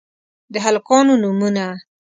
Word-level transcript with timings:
د 0.53 0.55
هلکانو 0.65 1.13
نومونه: 1.23 1.65